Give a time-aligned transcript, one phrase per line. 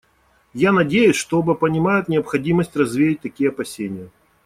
[0.55, 4.09] Я надеюсь, что оба понимают необходимость развеять такие опасения.